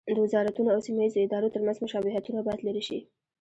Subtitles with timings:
[0.15, 2.99] د وزارتونو او سیمه ییزو ادارو ترمنځ مشابهتونه باید لرې شي.